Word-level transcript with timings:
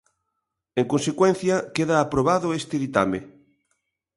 En 0.79 0.85
consecuencia, 0.93 1.55
queda 1.75 1.95
aprobado 1.99 2.47
este 2.59 2.75
ditame. 2.83 3.19